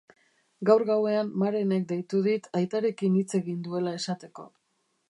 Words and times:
Gaur 0.69 0.85
gauean 0.87 1.29
Marenek 1.43 1.85
deitu 1.93 2.23
dit 2.29 2.51
aitarekin 2.61 3.21
hitz 3.21 3.31
egin 3.43 3.65
duela 3.71 3.97
esateko. 4.01 4.53